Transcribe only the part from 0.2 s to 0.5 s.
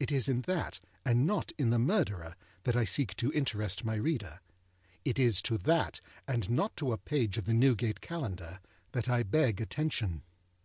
in